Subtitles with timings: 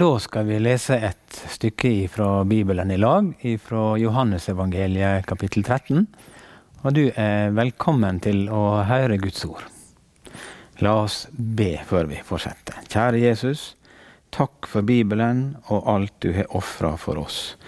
[0.00, 3.26] Da skal vi lese et stykke fra Bibelen i lag,
[3.60, 6.06] fra Johannesevangeliet kapittel 13.
[6.80, 9.66] Og du er velkommen til å høre Guds ord.
[10.80, 12.78] La oss be før vi fortsetter.
[12.88, 13.66] Kjære Jesus,
[14.32, 17.58] takk for Bibelen og alt du har ofra for oss.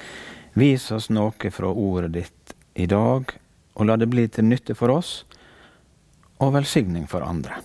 [0.56, 3.28] Vis oss noe fra ordet ditt i dag,
[3.76, 5.12] og la det bli til nytte for oss
[6.40, 7.60] og velsigning for andre.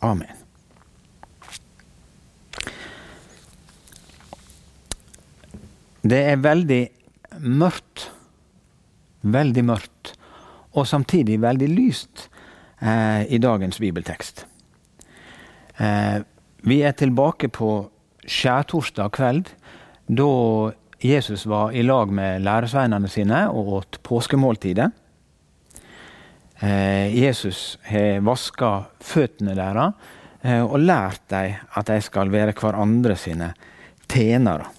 [0.00, 0.45] Amen.
[6.06, 6.82] Det er veldig
[7.50, 8.10] mørkt.
[9.26, 10.12] Veldig mørkt.
[10.76, 12.28] Og samtidig veldig lyst
[12.78, 14.44] eh, i dagens bibeltekst.
[15.82, 16.18] Eh,
[16.68, 17.70] vi er tilbake på
[18.26, 19.50] skjærtorsdag kveld,
[20.06, 20.28] da
[21.02, 24.88] Jesus var i lag med læresveinene sine og åt påskemåltidet.
[26.60, 30.08] Eh, Jesus har vaska føttene deres
[30.42, 33.52] eh, og lært dem at de skal være hverandre sine
[34.06, 34.75] tjenere.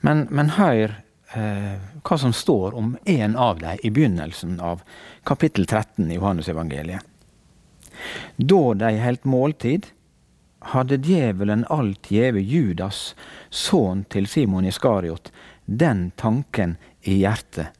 [0.00, 0.94] Men, men hør
[1.34, 4.82] eh, hva som står om en av dem i begynnelsen av
[5.26, 7.02] kapittel 13 i Johannesevangeliet.
[8.36, 9.90] Da de holdt måltid,
[10.72, 13.14] hadde djevelen alt gjeve Judas,
[13.50, 15.32] sønn til Simon Iskariot,
[15.66, 17.74] den tanken i hjertet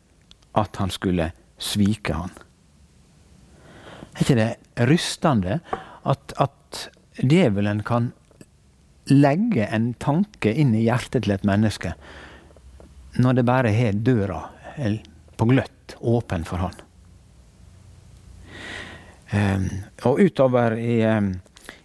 [0.58, 2.34] at han skulle svike han.
[4.14, 5.60] Er ikke det rystende
[6.02, 8.12] at, at djevelen kan
[9.10, 11.94] legge en tanke inn i hjertet til et menneske
[13.18, 14.42] når det bare har døra
[15.36, 16.76] på gløtt åpen for han.
[19.28, 19.66] Um,
[20.08, 21.34] og utover i, um,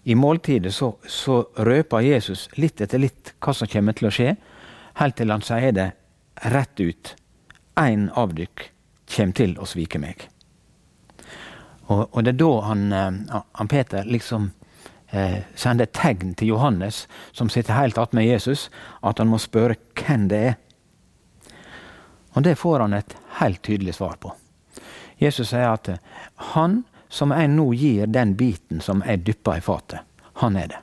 [0.03, 4.35] i måltidet så, så, røper Jesus litt etter litt hva som kommer til å skje,
[5.01, 5.89] helt til han sier det
[6.53, 7.16] rett ut.
[7.79, 8.69] Én av dykk
[9.16, 10.27] kommer til å svike meg.
[11.91, 14.53] Og, og, det er da han, uh, han Peter liksom
[15.13, 18.69] eh, sender tegn til Johannes, som sitter helt attmed Jesus,
[19.01, 20.56] at han må spørre hvem det er.
[22.34, 24.34] Og det får han et helt tydelig svar på.
[25.22, 25.90] Jesus sier at
[26.53, 26.81] han
[27.13, 30.02] som jeg nå gir den biten som er dyppa i fatet,
[30.41, 30.81] han er det.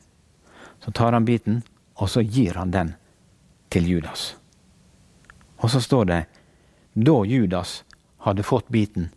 [0.81, 1.63] Så tar han biten,
[1.99, 2.95] og så gir han den
[3.69, 4.37] til Judas.
[5.61, 6.21] Og så står det
[6.95, 7.83] da Judas
[8.25, 9.11] hadde fått biten,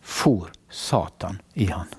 [0.00, 1.90] for Satan i han.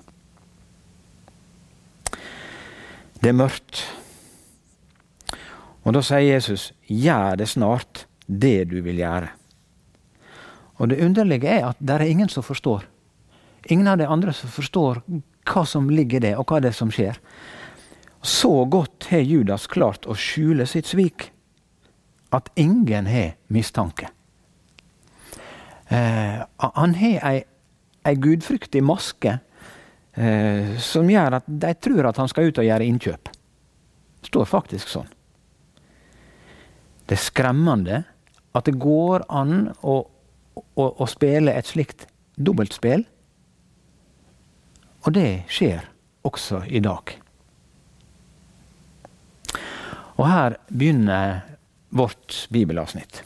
[3.18, 3.80] Det er mørkt.
[5.82, 9.32] Og da sier Jesus, gjør det snart, det du vil gjøre.
[10.78, 12.84] Og det underlige er at det er ingen som forstår.
[13.66, 15.00] Ingen av de andre som forstår
[15.48, 17.18] hva som ligger i det, og hva det er som skjer.
[18.22, 21.30] Så godt har Judas klart å skjule sitt svik
[22.34, 24.10] at ingen har mistanke.
[25.88, 27.38] Eh, han har ei,
[28.04, 29.38] ei gudfryktig maske
[30.18, 33.30] eh, som gjør at de tror at han skal ut og gjøre innkjøp.
[34.18, 35.10] Det står faktisk sånn.
[37.08, 38.02] Det er skremmende
[38.56, 40.00] at det går an å,
[40.58, 43.06] å, å spille et slikt dobbeltspill.
[45.06, 45.86] Og det skjer
[46.26, 47.14] også i dag.
[50.18, 51.44] Og her begynner
[51.94, 53.22] vårt bibelavsnitt.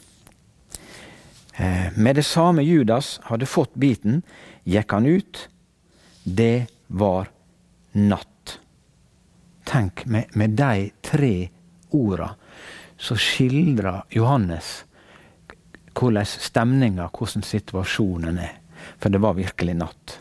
[1.57, 4.21] Eh, med det samme Judas hadde fått biten,
[4.63, 5.47] gikk han ut.
[6.23, 7.29] Det var
[7.91, 8.59] natt.
[9.65, 11.49] Tenk, med, med de tre
[11.89, 12.33] orda
[12.97, 14.83] så skildrer Johannes
[15.93, 18.59] hvordan stemninga, hvordan situasjonen er.
[19.01, 20.19] For det var virkelig natt.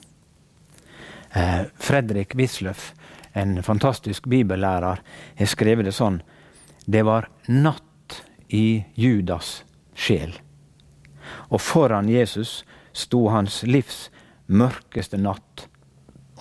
[1.32, 2.93] Eh, Fredrik Wisløff,
[3.32, 5.00] en fantastisk bibellærer,
[5.37, 6.21] har skrevet det sånn
[6.84, 9.62] Det var natt i Judas
[9.94, 10.34] sjel.
[11.49, 14.09] Og foran Jesus sto hans livs
[14.47, 15.69] mørkeste natt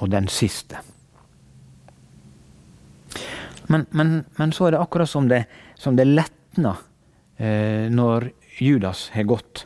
[0.02, 0.82] og den siste.
[3.72, 5.46] Men, men, men så er det akkurat som det,
[5.80, 6.82] som det letner
[7.38, 9.66] eh, når Judas har gått.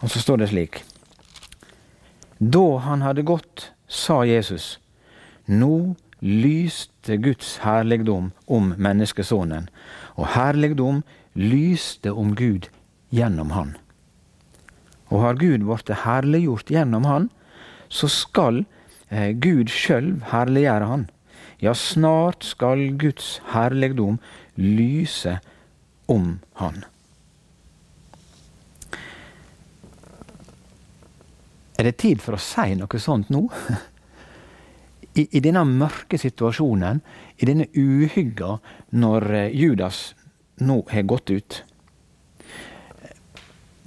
[0.00, 0.82] Og så står det slik
[2.38, 4.78] Da han hadde gått, sa Jesus,
[5.46, 9.68] nå lyste Guds herligdom om menneskesonen,
[10.20, 11.02] og herligdom
[11.34, 12.68] lyste om Gud
[13.10, 13.76] gjennom han.
[15.10, 17.30] Og har Gud blitt herliggjort gjennom han,
[17.88, 18.64] så skal
[19.10, 21.08] Gud sjøl herliggjøre han.
[21.60, 24.20] Ja, snart skal Guds herligdom
[24.56, 25.40] lyse
[26.08, 26.84] om han.
[31.80, 33.46] Er det tid for å si noe sånt nå?
[35.20, 37.00] I, I, denne mørke situasjonen,
[37.42, 38.58] i denne uhygga
[39.00, 40.12] når eh, Judas
[40.62, 41.56] nå har gått ut.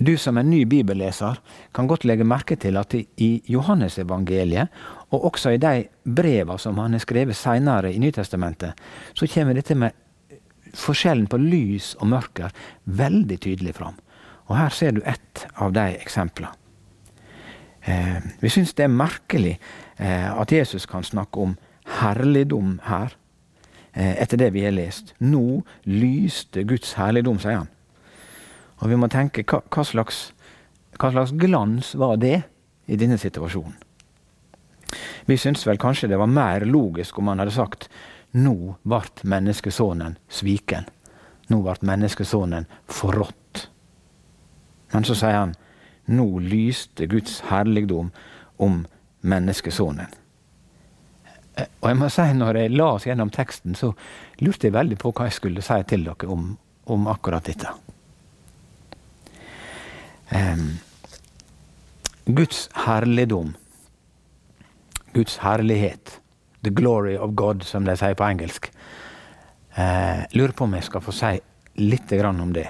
[0.04, 1.38] Du som er ny bibelleser,
[1.72, 4.74] kan godt legge merke til at i Johannesevangeliet
[5.14, 8.74] og også i de breva som han har skrevet seinere i Nytestamentet,
[9.14, 9.94] så kommer dette med
[10.74, 12.54] forskjellen på lys og mørker
[12.86, 14.00] veldig tydelig fram.
[14.50, 16.52] Og her ser du ett av de eksemplene.
[17.84, 19.58] Eh, vi syns det er merkelig
[20.00, 21.58] eh, at Jesus kan snakke om
[22.00, 23.12] herligdom her,
[23.92, 25.14] eh, etter det vi har lest.
[25.20, 27.72] Nå lyste Guds herligdom, sier han.
[28.80, 30.30] Og vi må tenke hva, hva, slags,
[30.96, 32.38] hva slags glans var det
[32.88, 33.83] i denne situasjonen?
[35.26, 37.90] Vi syns vel kanskje det var mer logisk om han hadde sagt
[38.34, 40.88] nå ble menneskesonen sviken.
[41.52, 43.68] Nå ble menneskesonen forrådt.
[44.94, 45.56] Men så sier han
[46.06, 48.12] nå lyste Guds herligdom
[48.62, 48.84] om
[49.22, 50.12] menneskesonen.
[51.54, 53.92] Og jeg må si, når jeg la oss gjennom teksten, så
[54.42, 56.48] lurte jeg veldig på hva jeg skulle si til dere om,
[56.90, 57.70] om akkurat dette.
[60.34, 60.80] Um,
[62.26, 63.54] Guds herligdom,
[65.14, 66.20] Guds herlighet,
[66.64, 68.72] the glory of God, som de sier på engelsk.
[69.76, 71.34] Eh, lurer på om jeg skal få si
[71.82, 72.68] litt om det.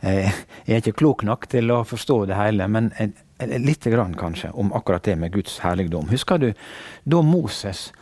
[0.00, 0.32] Eh,
[0.66, 3.10] jeg er ikke klok nok til å forstå det hele, men eh,
[3.58, 6.08] litt grann kanskje om akkurat det med Guds herligdom.
[6.08, 6.52] Husker du
[7.04, 7.92] da Moses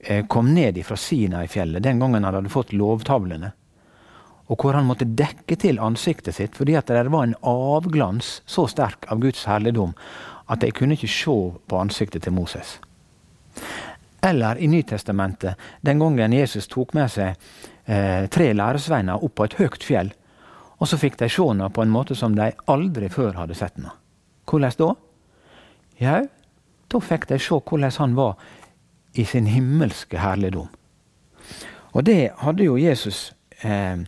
[0.00, 3.52] Eh, kom ned fra Sina i fjellet, den gangen han hadde fått lovtavlene.
[4.48, 8.64] Og hvor han måtte dekke til ansiktet sitt fordi at det var en avglans så
[8.70, 9.92] sterk av Guds herligdom
[10.48, 11.36] at de kunne ikke se
[11.68, 12.78] på ansiktet til Moses.
[14.24, 17.36] Eller i Nytestamentet, den gangen Jesus tok med seg
[17.86, 20.10] eh, tre læresveiner opp på et høyt fjell.
[20.78, 23.78] Og så fikk de se henne på en måte som de aldri før hadde sett
[23.78, 23.94] henne.
[24.48, 24.90] Hvordan da?
[25.98, 26.24] Jau,
[26.88, 28.36] da fikk de se hvordan han var
[29.18, 30.68] i sin himmelske herligdom.
[31.96, 33.32] Og det hadde jo Jesus
[33.62, 33.98] eh,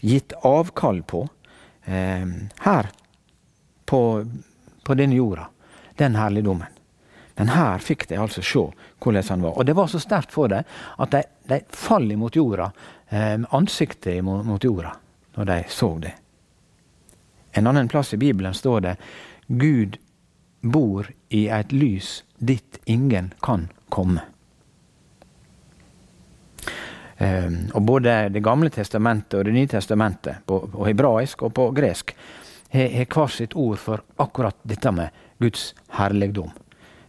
[0.00, 1.24] gitt avkall på
[1.84, 2.24] eh,
[2.64, 2.90] her
[3.84, 4.00] på,
[4.84, 5.48] på, denne jorda.
[5.98, 6.73] Den herligdommen.
[7.34, 8.64] Men her fikk de altså se
[9.02, 9.58] hvordan han var.
[9.58, 10.66] Og det var så sterkt for dem
[10.98, 12.70] at de, de fall imot jorda,
[13.08, 14.94] eh, ansiktet mot, mot jorda,
[15.34, 16.14] når de så det.
[17.54, 18.96] En annen plass i Bibelen står det
[19.46, 19.98] Gud
[20.60, 24.22] bor i et lys ditt ingen kan komme.
[27.16, 31.70] Ehm, og både Det gamle testamentet og Det nye testamentet, på, på hebraisk og på
[31.70, 32.14] gresk,
[32.74, 35.08] har hver sitt ord for akkurat dette med
[35.38, 36.50] Guds herligdom.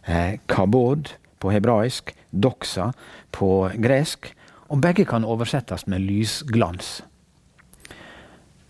[0.06, 2.92] Eh, kabod på hebraisk, doxa
[3.34, 4.30] på gresk.
[4.70, 7.02] Og begge kan oversettes med lysglans.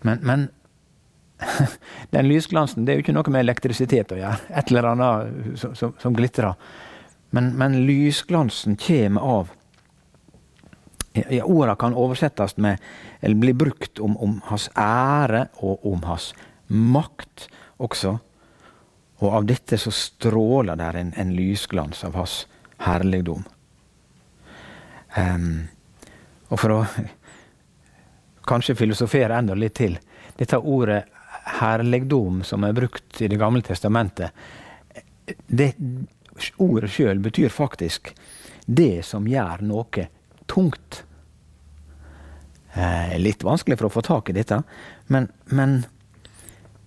[0.01, 0.47] Men, men
[2.13, 4.41] den lysglansen det er jo ikke noe med elektrisitet å gjøre.
[4.49, 6.57] Et eller annet som, som, som glitrer.
[7.29, 9.53] Men, men lysglansen kommer av
[11.17, 12.81] ja, Orda kan oversettes med,
[13.21, 16.31] eller bli brukt om, om hans ære og om hans
[16.67, 17.47] makt
[17.81, 18.17] også.
[19.17, 22.43] Og av dette så stråler der en, en lysglans av hans
[22.85, 23.45] herligdom.
[25.17, 25.67] Um,
[26.51, 26.81] og for å
[28.47, 29.97] kanskje filosofere enda litt til
[30.37, 30.99] Dette ordet
[31.57, 34.29] herligdom som er brukt i Det gamle testamentet,
[35.47, 35.71] det,
[36.61, 38.11] ordet sjøl betyr faktisk
[38.65, 40.05] det som gjør noe
[40.45, 41.01] tungt.
[42.73, 44.61] Eh, litt vanskelig for å få tak i dette,
[45.07, 45.79] men, men,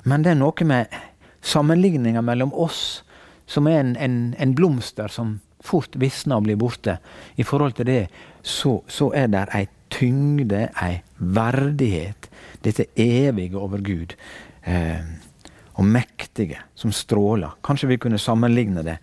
[0.05, 0.95] men det er noe med
[1.41, 3.03] sammenligninga mellom oss,
[3.47, 6.99] som er en, en, en, blomster som fort visner og blir borte.
[7.37, 8.01] I forhold til det
[8.43, 12.31] så, så er det ei tyngde, ei verdighet,
[12.65, 14.15] dette evige over Gud.
[14.63, 15.03] Eh,
[15.81, 17.57] og mektige, som stråler.
[17.65, 18.99] Kanskje vi kunne sammenligne det,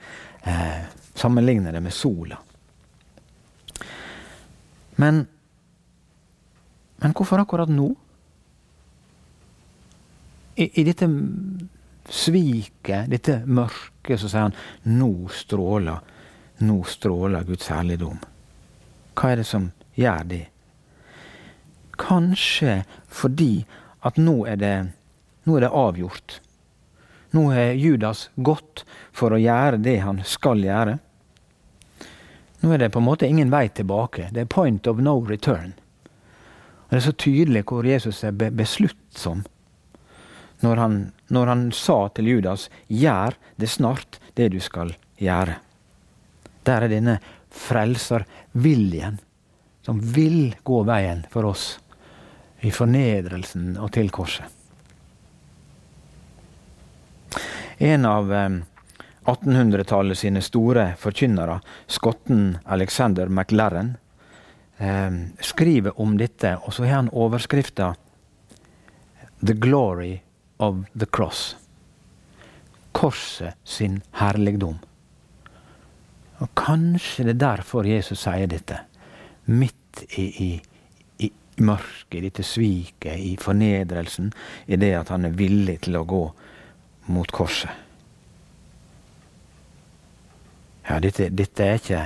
[0.46, 0.86] eh,
[1.18, 2.38] sammenligne det med sola.
[4.96, 5.26] Men
[6.98, 7.92] men hvorfor akkurat nå?
[10.58, 11.06] I, i dette
[12.10, 14.58] sviket, dette mørket, så sier han
[14.98, 16.04] nå stråler,
[16.64, 18.20] nå stråler Guds herligdom.
[19.18, 20.44] Hva er det som gjør det?
[21.98, 23.66] Kanskje fordi
[24.06, 24.76] at nå er det,
[25.48, 26.40] nå er det avgjort.
[27.36, 30.98] Nå har Judas gått for å gjøre det han skal gjøre.
[32.62, 34.30] Nå er det på en måte ingen vei tilbake.
[34.34, 35.76] Det er point of no return.
[36.88, 39.44] Og Det er så tydelig hvor Jesus er besluttsom.
[40.64, 40.96] Når han,
[41.28, 45.60] når han sa til Judas 'gjør det snart, det du skal gjøre'.
[46.64, 47.20] Der er denne
[47.50, 49.20] frelserviljen
[49.82, 51.80] som vil gå veien for oss
[52.60, 54.46] i fornedrelsen og til korset.
[57.78, 63.96] En av 1800-tallet eh, sine store forkynnere, skotten Alexander McLaren,
[64.78, 67.94] eh, skriver om dette, og så har han overskrifta
[69.40, 70.18] 'The glory
[70.58, 71.56] of the cross'.
[72.92, 74.80] Korset sin herligdom.
[76.38, 78.80] Og Kanskje det er derfor Jesus sier dette.
[79.46, 80.62] Midt i, i,
[81.26, 84.32] i mørket, i dette sviket, i fornedrelsen,
[84.68, 86.24] i det at han er villig til å gå
[87.14, 87.72] mot korset.
[90.88, 92.04] Ja, dette, dette er ikke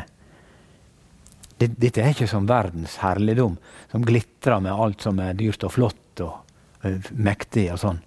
[1.62, 3.60] dette er ikke som verdens herligdom,
[3.92, 8.00] som glitrer med alt som er dyrt og flott og mektig og sånn.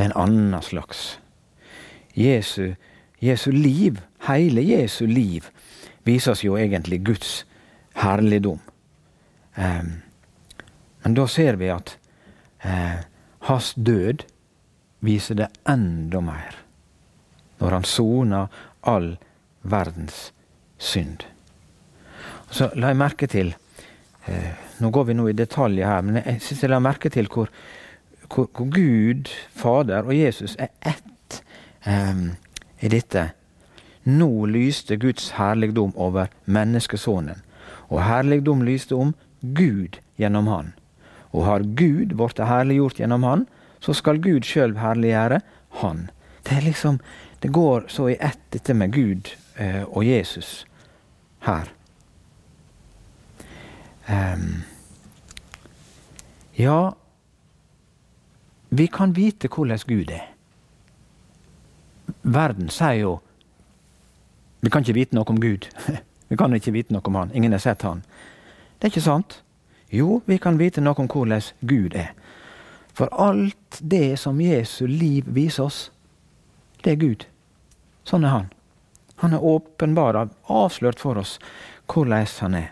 [0.00, 1.18] En annen slags.
[2.16, 2.74] Jesu,
[3.20, 5.50] Jesu liv, hele Jesu liv,
[6.08, 7.44] viser oss jo egentlig Guds
[8.00, 8.58] herligdom.
[9.54, 10.00] Um,
[11.04, 11.94] men da ser vi at
[12.64, 13.00] uh,
[13.48, 14.24] hans død
[15.04, 16.56] viser det enda mer.
[17.60, 18.48] Når han soner
[18.80, 19.14] all
[19.62, 20.30] verdens
[20.78, 21.24] synd.
[22.50, 23.52] Så la jeg merke til
[24.26, 27.28] eh, Nå går vi nå i detaljer her, men jeg synes jeg la merke til
[27.30, 27.50] hvor,
[28.34, 31.42] hvor, hvor Gud, Fader og Jesus er ett
[31.86, 32.30] um,
[32.80, 33.30] i dette.
[34.04, 37.42] Nå lyste Guds herligdom over menneskesonen,
[37.88, 40.72] og herligdom lyste om Gud gjennom han.
[41.32, 43.46] Og har Gud blitt herliggjort gjennom han,
[43.80, 45.40] så skal Gud sjøl herliggjøre
[45.82, 46.08] han.
[46.44, 46.98] Det er liksom,
[47.42, 50.66] det går så i ett, dette med Gud eh, og Jesus
[51.46, 51.70] her.
[54.10, 54.64] Um,
[56.58, 56.92] ja,
[58.70, 60.26] vi kan vite hvordan Gud er.
[62.22, 63.20] Verden sier jo
[64.60, 65.66] Vi kan ikke vite noe om Gud.
[66.28, 67.30] vi kan ikke vite noe om Han.
[67.32, 68.02] Ingen har sett Han.
[68.78, 69.42] Det er ikke sant.
[69.90, 72.12] Jo, vi kan vite noe om hvordan Gud er.
[72.92, 75.90] For alt det som Jesu liv viser oss,
[76.84, 77.24] det er Gud.
[78.04, 78.50] Sånn er Han.
[79.24, 81.38] Han er åpenbar, avslørt for oss
[81.88, 82.70] hvordan han er.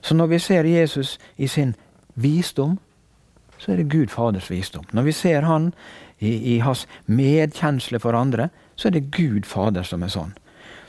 [0.00, 1.74] Så når vi ser Jesus i sin
[2.14, 2.78] visdom,
[3.58, 4.84] så er det Gud Faders visdom.
[4.92, 5.72] Når vi ser Han
[6.18, 10.34] i, i hans medkjensle for andre, så er det Gud Fader som er sånn.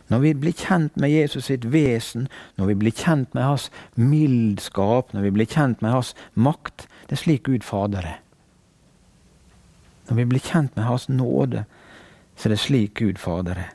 [0.10, 5.14] Når vi blir kjent med Jesus sitt vesen, når vi blir kjent med hans mildskap,
[5.14, 8.18] når vi blir kjent med hans makt, det er slik Gud Fader er.
[10.10, 11.66] Når vi blir kjent med hans nåde,
[12.36, 13.74] så er det slik Gud Fader er.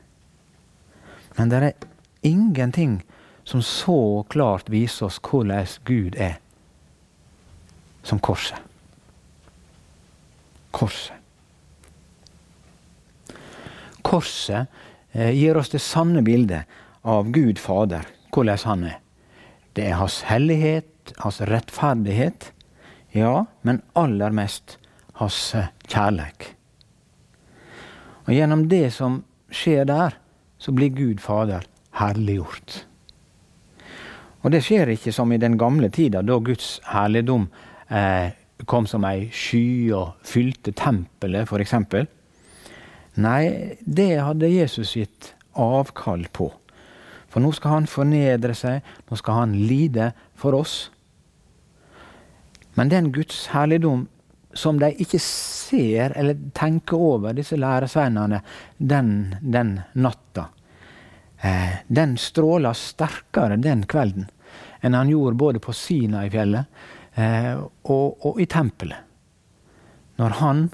[1.37, 1.87] Men det er
[2.23, 2.99] ingenting
[3.47, 6.39] som så klart viser oss hvordan Gud er,
[8.03, 8.64] som korset.
[10.75, 11.21] Korset.
[14.05, 14.67] Korset
[15.11, 16.67] eh, gir oss det sanne bildet
[17.01, 18.05] av Gud Fader,
[18.35, 18.99] hvordan han er.
[19.75, 22.51] Det er hans hellighet, hans rettferdighet,
[23.15, 24.77] ja, men aller mest
[25.21, 25.75] hans kjærlighet.
[25.87, 26.55] kjærleik.
[28.25, 29.21] Og gjennom det som
[29.53, 30.17] skjer der,
[30.57, 31.65] så blir Gud Fader
[31.99, 32.85] herliggjort.
[34.45, 37.47] Og det skjer ikke som i den gamle tida, da Guds herligdom
[37.89, 38.33] eh,
[38.63, 41.75] kom som ei sky og fylte tempelet, f.eks.
[43.19, 46.49] Nei, det hadde Jesus gitt avkall på.
[47.31, 50.75] For nå skal han fornedre seg, nå skal han lide for oss.
[52.75, 54.07] Men den Guds herligdom
[54.55, 58.39] som de ikke ser eller tenker over, disse læresveinene,
[58.77, 59.09] den,
[59.41, 60.47] den natta,
[61.43, 64.29] eh, den stråler sterkere den kvelden
[64.85, 68.97] enn han gjorde både på Sinai-fjellet eh, og, og, i tempelet.
[70.19, 70.69] Når han,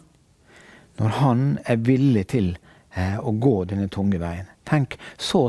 [0.98, 2.52] når han er villig til
[2.94, 4.50] eh, å gå denne tunge veien.
[4.66, 5.48] Tenk, så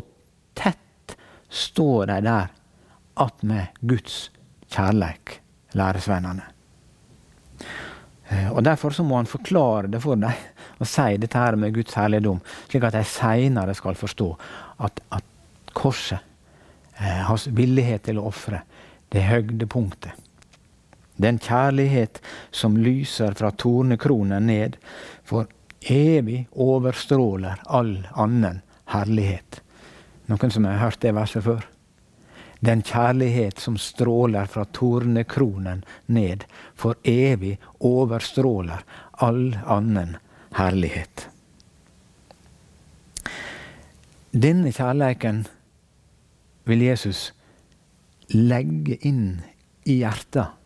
[0.56, 1.16] tett
[1.52, 2.50] står de der
[3.20, 4.30] attmed Guds
[4.72, 5.38] kjærleik,
[5.76, 6.48] læresvennene.
[8.28, 10.32] Eh, og Derfor så må han forklare det for dem
[10.80, 14.28] og si dette her med Guds herligdom, slik at de seinere skal forstå
[14.88, 16.20] at, at korset
[17.02, 18.62] Eh, hans villighet til å ofre,
[19.12, 20.21] det høydepunktet.
[21.16, 24.78] Den kjærlighet som lyser fra tornekronen ned,
[25.24, 25.46] for
[25.90, 29.60] evig overstråler all annen herlighet.
[30.30, 31.66] Noen som har hørt det verset før?
[32.62, 36.44] Den kjærlighet som stråler fra tornekronen ned,
[36.78, 38.84] for evig overstråler
[39.18, 40.16] all annen
[40.54, 41.26] herlighet.
[44.32, 45.42] Denne kjærleiken
[46.64, 47.32] vil Jesus
[48.32, 49.42] legge inn
[49.84, 50.61] i hjertet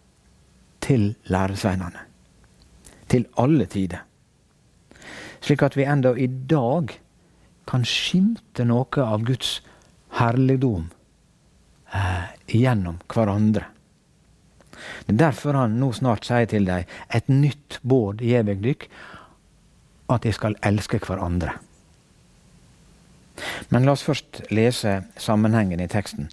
[0.87, 2.05] til læresveinene.
[3.11, 4.05] Til alle tider.
[5.41, 6.95] Slik at vi enda i dag
[7.67, 9.61] kan skimte noe av Guds
[10.19, 10.89] herligdom
[11.95, 13.67] eh, gjennom hverandre.
[15.07, 18.89] Det er derfor han nå snart sier til dem et nytt båd gjev eg dykk,
[20.13, 21.57] at de skal elske hverandre.
[23.71, 26.31] Men la oss først lese sammenhengen i teksten.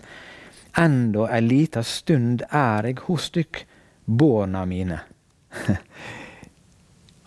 [0.80, 3.64] Enda ei lita stund er jeg hos dykk,
[4.06, 5.00] borna mine.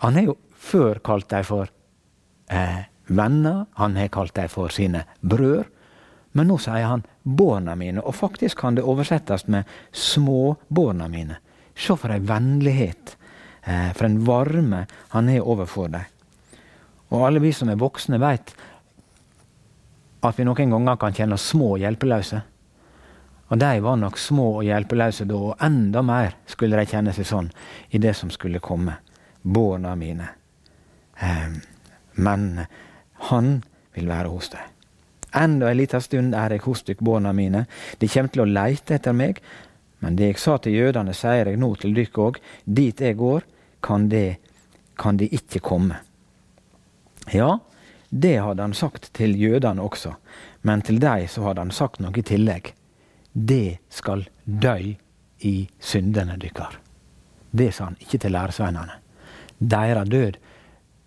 [0.03, 1.69] han har jo før kalt dem for
[2.51, 5.65] eh, venner, han har kalt dem for sine brød.
[6.37, 11.39] Men nå sier han 'borna mine', og faktisk kan det oversettes med 'småbarna mine'.
[11.75, 13.17] Se for ei vennlighet,
[13.63, 16.05] eh, for en varme han har overfor dem.
[17.09, 18.53] Og alle vi som er voksne, veit
[20.23, 22.41] at vi noen ganger kan kjenne oss små og hjelpeløse.
[23.47, 27.27] Og de var nok små og hjelpeløse da, og enda mer skulle de kjenne seg
[27.29, 27.51] sånn
[27.95, 28.97] i det som skulle komme.
[29.41, 30.27] Barna mine.
[31.19, 31.53] Eh,
[32.19, 32.49] men
[33.29, 33.53] han
[33.95, 34.73] vil være hos dem.
[35.37, 37.65] Enda en liten stund er jeg hos dykk, barna mine.
[37.99, 39.39] De kommer til å leite etter meg.
[40.03, 42.41] Men det jeg sa til jødene, sier jeg nå til dykk òg.
[42.65, 43.45] Dit jeg går,
[43.83, 44.37] kan, de,
[44.99, 46.01] kan de ikke komme.
[47.33, 47.57] Ja,
[48.09, 50.15] det hadde han sagt til jødene også.
[50.61, 52.73] Men til dem så hadde han sagt noe i tillegg.
[53.37, 54.95] Det skal døy
[55.45, 56.79] i syndene dykkar.
[57.51, 58.95] Det sa han ikke til læresveinene.
[59.57, 60.37] Deres død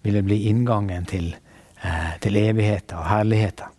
[0.07, 1.35] ville bli inngangen til,
[1.83, 3.71] eh, til evigheta og herligheta.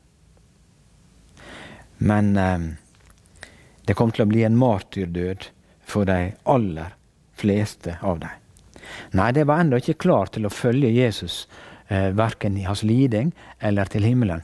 [1.97, 2.59] Men eh,
[3.87, 5.47] det kom til å bli en martyrdød
[5.87, 6.91] for de aller
[7.39, 8.35] fleste av dem.
[9.15, 11.47] Nei, de var ennå ikke klar til å følge Jesus,
[11.87, 14.43] eh, verken i hans liding eller til himmelen.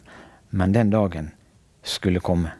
[0.49, 1.33] Men den dagen
[1.83, 2.55] skulle komme.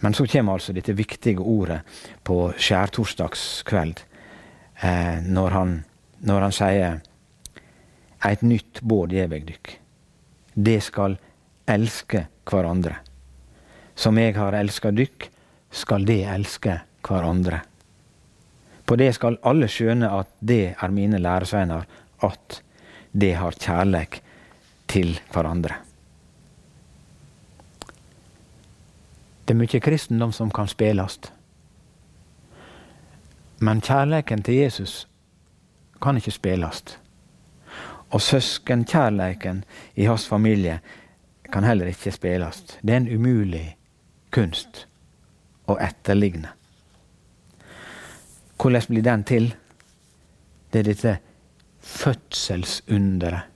[0.00, 1.80] Men så kommer altså dette viktige ordet
[2.26, 4.02] på skjærtorsdagskveld,
[4.80, 5.76] eh, når, han,
[6.20, 7.00] når han sier
[8.26, 9.68] Eit nytt båd gjev eg dykk.
[10.58, 11.12] Det skal
[11.70, 12.96] elske hverandre.
[13.94, 15.28] Som jeg har elska dykk,
[15.70, 17.60] skal de elske hverandre.
[18.82, 21.86] På det skal alle skjøne at det er mine læresveinar,
[22.26, 22.60] at
[23.12, 24.18] de har kjærleik
[24.90, 25.78] til hverandre.
[29.48, 31.14] Det er mye kristendom som kan spilles.
[33.64, 35.06] Men kjærleiken til Jesus
[36.02, 36.82] kan ikke spilles.
[38.10, 39.62] Og søskenkjærleiken
[39.96, 40.80] i hans familie
[41.52, 42.60] kan heller ikke spilles.
[42.82, 43.76] Det er en umulig
[44.30, 44.84] kunst
[45.64, 46.52] å etterligne.
[48.60, 49.48] Hvordan blir den til?
[50.72, 51.16] Det er dette
[51.80, 53.48] fødselsunderet.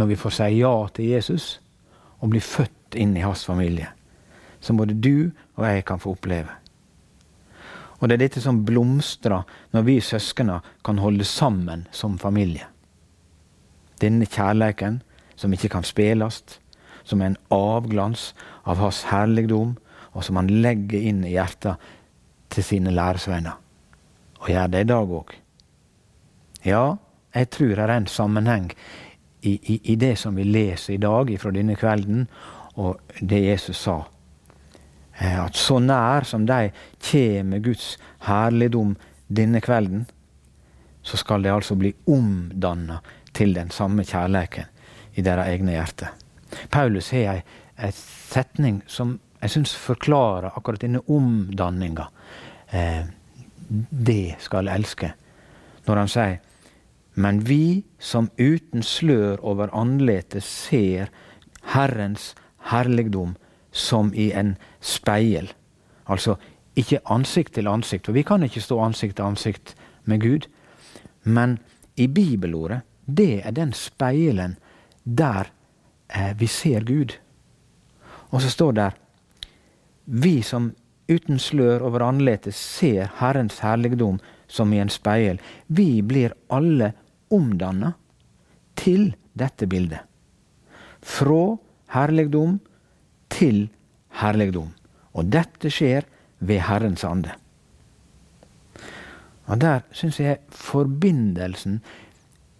[0.00, 1.60] Når vi får si ja til Jesus
[2.20, 3.97] og blir født inn i hans familie.
[4.60, 6.54] Som både du og jeg kan få oppleve.
[7.98, 12.66] Og det er dette som blomstrer når vi søsknene kan holde sammen som familie.
[13.98, 15.00] Denne kjærleiken
[15.38, 16.42] som ikke kan spilles,
[17.04, 18.32] som er en avglans
[18.64, 19.76] av hans herligdom,
[20.12, 21.78] og som han legger inn i hjertet
[22.54, 23.58] til sine læresvenner.
[24.42, 25.34] Og gjør det i dag òg.
[26.66, 26.84] Ja,
[27.34, 28.70] jeg tror det er en sammenheng
[29.42, 32.26] i, i, i, det som vi leser i dag fra denne kvelden,
[32.78, 34.00] og det Jesus sa.
[35.18, 36.70] Eh, at så nær som de
[37.10, 38.96] kommer Guds herligdom
[39.28, 40.06] denne kvelden,
[41.02, 43.00] så skal de altså bli omdanna
[43.32, 44.68] til den samme kjærleiken
[45.14, 46.12] i deres egne hjerter.
[46.70, 47.42] Paulus har
[47.78, 52.08] ei setning som jeg syns forklarer akkurat denne omdanninga.
[52.70, 53.04] Eh,
[53.90, 55.12] det skal elske.
[55.86, 56.38] Når han sier
[57.18, 61.08] men vi som uten slør over andletet ser
[61.74, 62.30] Herrens
[62.70, 63.32] herligdom
[63.78, 65.52] som i en speil.
[66.06, 66.36] Altså
[66.78, 70.48] ikke ansikt til ansikt, for vi kan ikke stå ansikt til ansikt med Gud.
[71.22, 71.58] Men
[71.96, 74.56] i bibelordet, det er den speilen
[75.04, 75.50] der
[76.08, 77.16] eh, vi ser Gud.
[78.30, 78.90] Og så står det
[80.04, 80.72] vi som
[81.08, 86.92] uten slør over andletet ser Herrens herligdom som i en speil, vi blir alle
[87.32, 87.92] omdanna
[88.76, 90.00] til dette bildet.
[91.02, 91.56] Fra
[91.92, 92.58] herligdom
[93.38, 93.66] til
[94.20, 94.72] herligdom.
[95.14, 96.06] Og dette skjer
[96.38, 97.34] ved Herrens ande.
[99.48, 101.80] Og Der syns jeg forbindelsen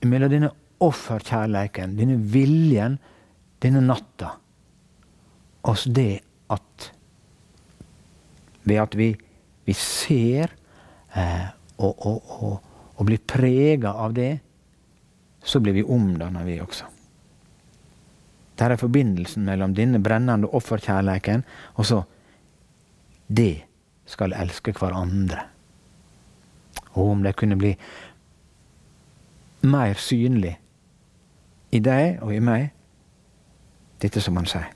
[0.08, 2.96] mellom denne offerkjærleiken, denne viljen
[3.62, 4.38] denne natta
[5.68, 6.92] oss det at
[8.68, 9.14] Ved at vi,
[9.64, 10.50] vi ser
[11.16, 11.46] eh,
[11.78, 12.66] og, og, og,
[12.98, 14.34] og, blir prega av det,
[15.40, 16.84] så blir vi omdanna, vi også.
[18.58, 21.44] Der er forbindelsen mellom denne brennende offerkjærleiken
[21.74, 22.02] og så
[23.28, 23.60] De
[24.06, 25.42] skal elske hverandre.
[26.96, 27.74] Og om det kunne bli
[29.68, 30.54] mer synlig
[31.70, 32.70] i deg og i meg,
[34.00, 34.70] dette som han sier.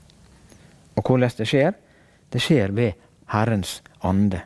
[0.93, 1.73] Og hvordan det skjer?
[2.29, 2.99] Det skjer ved
[3.33, 4.43] Herrens ande.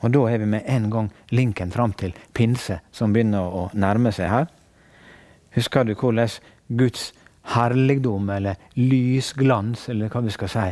[0.00, 4.12] Og da er vi med en gang linken fram til pinse, som begynner å nærme
[4.12, 4.46] seg her.
[5.54, 6.30] Husker du hvordan
[6.68, 7.10] Guds
[7.42, 10.66] herligdom, eller lysglans, eller hva vi skal si,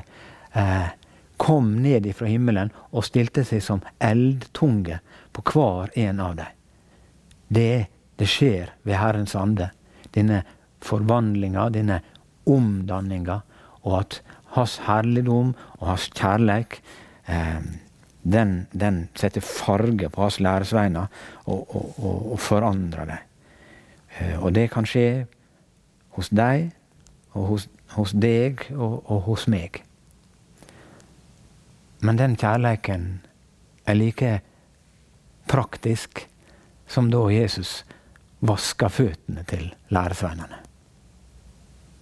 [0.53, 0.89] eh,
[1.37, 5.01] kom ned ifra himmelen og stilte seg som eldtunge
[5.33, 6.55] på hver en av dem?
[7.49, 9.71] Det, det skjer ved Herrens ande.
[10.13, 10.43] Denne
[10.85, 12.01] forvandlinga, denne
[12.49, 13.41] omdanninga,
[13.85, 14.21] og at
[14.57, 16.81] hans herligdom og hans kjærleik,
[17.27, 17.61] eh,
[18.23, 21.09] den, den setter farge på hans læresveiner
[21.47, 23.27] og, og, og, og forandrer dem.
[24.19, 25.27] Eh, og det kan skje
[26.19, 26.73] hos deg,
[27.33, 29.83] og hos, hos deg og, og hos meg.
[32.03, 33.09] Men den kjærleiken
[33.89, 34.33] er like
[35.49, 36.27] praktisk
[36.89, 37.83] som da Jesus
[38.45, 40.68] vaska føttene til læresveinene.